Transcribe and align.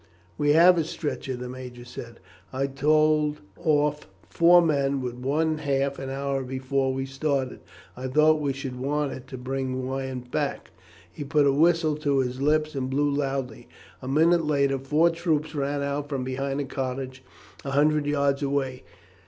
"We 0.35 0.53
have 0.53 0.79
a 0.79 0.83
stretcher," 0.83 1.35
the 1.35 1.47
major 1.47 1.85
said. 1.85 2.19
"I 2.51 2.65
told 2.65 3.41
off 3.59 4.07
four 4.31 4.59
men 4.63 4.99
with 4.99 5.13
one 5.13 5.59
half 5.59 5.99
an 5.99 6.09
hour 6.09 6.43
before 6.43 6.91
we 6.91 7.05
started. 7.05 7.59
I 7.95 8.07
thought 8.07 8.41
we 8.41 8.51
should 8.51 8.77
want 8.79 9.11
it 9.13 9.27
to 9.27 9.37
bring 9.37 9.85
Wyatt 9.87 10.31
back." 10.31 10.71
He 11.11 11.23
put 11.23 11.45
a 11.45 11.51
whistle 11.53 11.95
to 11.97 12.17
his 12.17 12.41
lips 12.41 12.73
and 12.73 12.89
blew 12.89 13.11
loudly. 13.11 13.67
A 14.01 14.07
minute 14.07 14.43
later 14.43 14.79
four 14.79 15.11
troopers 15.11 15.53
ran 15.53 15.83
out 15.83 16.09
from 16.09 16.23
behind 16.23 16.59
a 16.59 16.63
cottage 16.65 17.23
a 17.63 17.69
hundred 17.69 18.07
yards 18.07 18.41
away. 18.41 18.81